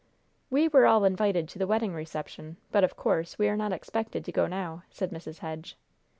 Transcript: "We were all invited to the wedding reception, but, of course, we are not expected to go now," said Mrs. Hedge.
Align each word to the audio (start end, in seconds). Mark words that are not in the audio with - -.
"We 0.49 0.67
were 0.67 0.87
all 0.87 1.03
invited 1.05 1.47
to 1.49 1.59
the 1.59 1.67
wedding 1.67 1.93
reception, 1.93 2.57
but, 2.71 2.83
of 2.83 2.95
course, 2.95 3.37
we 3.37 3.47
are 3.47 3.55
not 3.55 3.71
expected 3.71 4.25
to 4.25 4.31
go 4.31 4.47
now," 4.47 4.81
said 4.89 5.11
Mrs. 5.11 5.37
Hedge. 5.45 5.77